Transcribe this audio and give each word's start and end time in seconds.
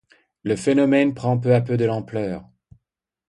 Le 0.41 0.55
phénomène 0.55 1.13
prend 1.13 1.37
peu 1.39 1.53
à 1.53 1.61
peu 1.61 1.77
de 1.77 1.85
l'ampleur. 1.85 2.49